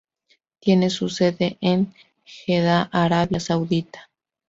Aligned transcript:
Tiene 0.59 0.89
su 0.89 1.09
sede 1.09 1.59
en 1.61 1.93
Jeddah, 2.25 2.89
Arabia 2.91 3.39
Saudita. 3.39 4.09